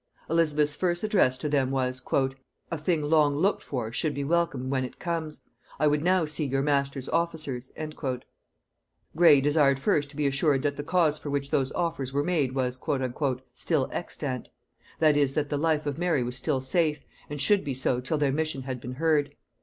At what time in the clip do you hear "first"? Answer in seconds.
0.75-1.03, 9.79-10.09